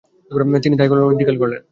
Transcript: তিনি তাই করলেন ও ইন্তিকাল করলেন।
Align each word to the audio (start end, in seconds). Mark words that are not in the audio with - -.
তিনি 0.63 0.75
তাই 0.77 0.87
করলেন 0.89 1.05
ও 1.07 1.13
ইন্তিকাল 1.13 1.35
করলেন। 1.41 1.61